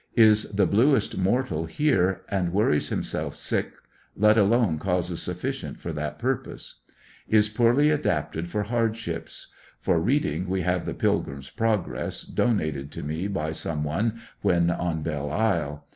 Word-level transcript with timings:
Is 0.17 0.53
the 0.53 0.65
bluest 0.65 1.15
mortal 1.15 1.67
here, 1.67 2.23
and 2.27 2.51
worries 2.51 2.89
himself 2.89 3.35
sick, 3.35 3.73
let 4.17 4.35
alone 4.35 4.79
causes 4.79 5.21
sufficient 5.21 5.79
for 5.79 5.93
that 5.93 6.17
purpose. 6.17 6.79
Is 7.29 7.49
poorly 7.49 7.91
adapted 7.91 8.47
for 8.49 8.63
hardships. 8.63 9.49
For 9.79 9.99
reading 9.99 10.49
we 10.49 10.61
have 10.61 10.87
the 10.87 10.95
"Pilgrim's 10.95 11.51
Progress," 11.51 12.23
donated 12.23 12.91
to 12.93 13.03
me 13.03 13.27
by 13.27 13.51
some 13.51 13.83
one 13.83 14.19
when 14.41 14.71
on 14.71 15.03
Belle 15.03 15.29
Isle. 15.29 15.85